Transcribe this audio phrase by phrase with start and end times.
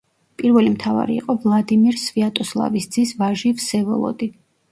[0.41, 4.33] პირველი მთავარი იყო ვლადიმირ სვიატოსლავის ძის ვაჟი ვსევოლოდი.